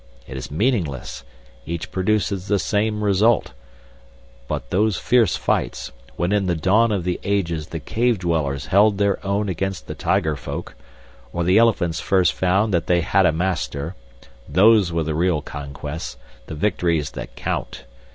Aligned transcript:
It 0.25 0.35
is 0.35 0.49
meaningless. 0.49 1.23
Each 1.63 1.91
produces 1.91 2.47
the 2.47 2.57
same 2.57 3.03
result. 3.03 3.53
But 4.47 4.71
those 4.71 4.97
fierce 4.97 5.35
fights, 5.37 5.91
when 6.15 6.31
in 6.31 6.47
the 6.47 6.55
dawn 6.55 6.91
of 6.91 7.03
the 7.03 7.19
ages 7.23 7.67
the 7.67 7.79
cave 7.79 8.17
dwellers 8.17 8.65
held 8.65 8.97
their 8.97 9.23
own 9.23 9.47
against 9.47 9.85
the 9.85 9.93
tiger 9.93 10.35
folk, 10.35 10.73
or 11.31 11.43
the 11.43 11.59
elephants 11.59 11.99
first 11.99 12.33
found 12.33 12.73
that 12.73 12.87
they 12.87 13.01
had 13.01 13.27
a 13.27 13.31
master, 13.31 13.93
those 14.49 14.91
were 14.91 15.03
the 15.03 15.13
real 15.13 15.43
conquests 15.43 16.17
the 16.47 16.55
victories 16.55 17.11
that 17.11 17.35
count. 17.35 17.83